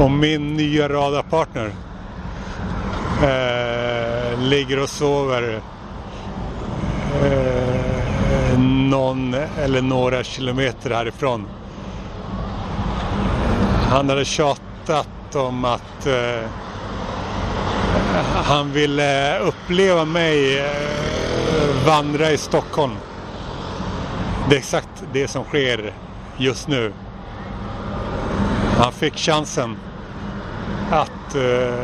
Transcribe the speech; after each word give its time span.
Och 0.00 0.10
min 0.10 0.56
nya 0.56 0.88
radarpartner 0.88 1.70
eh, 3.22 4.38
ligger 4.38 4.82
och 4.82 4.88
sover 4.88 5.60
eh, 7.24 8.58
någon 8.58 9.34
eller 9.34 9.82
några 9.82 10.24
kilometer 10.24 10.90
härifrån. 10.90 11.46
Han 13.90 14.08
hade 14.08 14.24
tjatat 14.24 15.34
om 15.34 15.64
att 15.64 16.06
eh, 16.06 16.48
han 18.44 18.72
ville 18.72 19.38
uppleva 19.38 20.04
mig 20.04 20.58
eh, 20.58 21.86
vandra 21.86 22.30
i 22.30 22.38
Stockholm. 22.38 22.96
Det 24.48 24.54
är 24.54 24.58
exakt 24.58 25.04
det 25.12 25.28
som 25.28 25.44
sker 25.44 25.92
just 26.38 26.68
nu. 26.68 26.92
Han 28.78 28.92
fick 28.92 29.16
chansen 29.16 29.76
att 30.90 31.34
eh, 31.34 31.74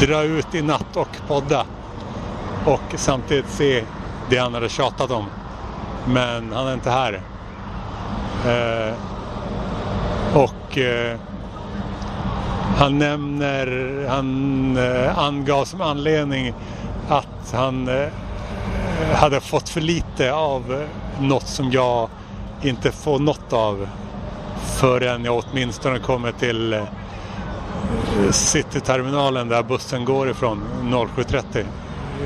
dra 0.00 0.22
ut 0.22 0.54
i 0.54 0.62
natt 0.62 0.96
och 0.96 1.08
podda 1.28 1.66
och 2.64 2.94
samtidigt 2.94 3.48
se 3.48 3.84
det 4.30 4.38
han 4.38 4.54
hade 4.54 4.68
tjatat 4.68 5.10
om. 5.10 5.26
Men 6.06 6.52
han 6.52 6.66
är 6.66 6.74
inte 6.74 6.90
här. 6.90 7.22
Eh, 8.46 8.94
och 10.34 10.78
eh, 10.78 11.18
han 12.76 12.98
nämner, 12.98 14.06
han 14.08 14.76
eh, 14.76 15.18
angav 15.18 15.64
som 15.64 15.80
anledning 15.80 16.54
att 17.08 17.52
han 17.54 17.88
eh, 17.88 18.08
hade 19.14 19.40
fått 19.40 19.68
för 19.68 19.80
lite 19.80 20.32
av 20.32 20.72
eh, 20.72 21.22
något 21.22 21.46
som 21.46 21.72
jag 21.72 22.08
inte 22.62 22.92
får 22.92 23.18
något 23.18 23.52
av 23.52 23.88
förrän 24.62 25.24
jag 25.24 25.44
åtminstone 25.44 25.98
kommer 25.98 26.32
till 26.32 26.72
eh, 26.72 26.84
Cityterminalen 28.30 29.48
där 29.48 29.62
bussen 29.62 30.04
går 30.04 30.30
ifrån 30.30 30.62
07.30. 30.82 31.64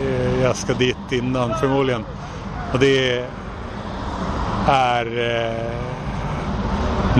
Eh, 0.00 0.42
jag 0.42 0.56
ska 0.56 0.74
dit 0.74 1.12
innan 1.12 1.54
förmodligen. 1.60 2.04
Och 2.72 2.78
det 2.78 3.24
är 4.68 5.06
eh, 5.06 5.72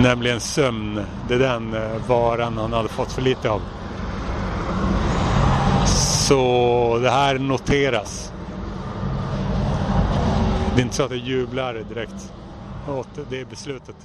nämligen 0.03 0.39
sömn. 0.39 1.01
Det 1.27 1.33
är 1.33 1.39
den 1.39 1.73
eh, 1.73 2.07
varan 2.07 2.57
han 2.57 2.73
hade 2.73 2.89
fått 2.89 3.11
för 3.11 3.21
lite 3.21 3.49
av. 3.49 3.61
Så 6.27 6.99
det 7.01 7.09
här 7.09 7.39
noteras. 7.39 8.31
Det 10.75 10.81
är 10.81 10.83
inte 10.83 10.95
så 10.95 11.03
att 11.03 11.11
jag 11.11 11.19
jublar 11.19 11.73
direkt 11.73 12.33
åt 12.87 13.07
det 13.29 13.49
beslutet. 13.49 13.95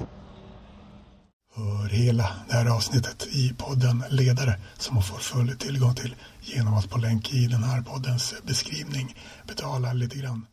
Hela 1.93 2.31
det 2.49 2.55
här 2.55 2.67
avsnittet 2.67 3.27
i 3.31 3.55
podden 3.59 4.05
Ledare 4.11 4.61
som 4.79 4.95
man 4.95 5.05
får 5.05 5.19
full 5.19 5.57
tillgång 5.59 5.95
till 5.95 6.15
genom 6.41 6.75
att 6.75 6.91
på 6.91 6.99
länk 6.99 7.33
i 7.33 7.47
den 7.47 7.63
här 7.63 7.83
poddens 7.83 8.35
beskrivning 8.47 9.17
betala 9.47 9.93
lite 9.93 10.19
grann. 10.19 10.47